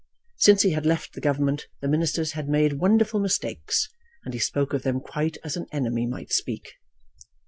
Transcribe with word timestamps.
Since 0.37 0.63
he 0.63 0.71
had 0.71 0.87
left 0.87 1.13
the 1.13 1.21
Government 1.21 1.67
the 1.79 1.87
ministers 1.87 2.31
had 2.31 2.49
made 2.49 2.79
wonderful 2.79 3.19
mistakes, 3.19 3.87
and 4.25 4.33
he 4.33 4.39
spoke 4.39 4.73
of 4.73 4.81
them 4.81 4.99
quite 4.99 5.37
as 5.43 5.55
an 5.55 5.67
enemy 5.71 6.07
might 6.07 6.33
speak. 6.33 6.73